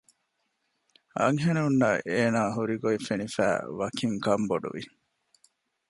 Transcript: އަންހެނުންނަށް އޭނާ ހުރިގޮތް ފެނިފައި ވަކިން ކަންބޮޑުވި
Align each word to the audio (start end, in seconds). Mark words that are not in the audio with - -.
އަންހެނުންނަށް 1.19 2.01
އޭނާ 2.13 2.41
ހުރިގޮތް 2.55 3.05
ފެނިފައި 3.07 3.59
ވަކިން 3.79 4.17
ކަންބޮޑުވި 4.25 4.83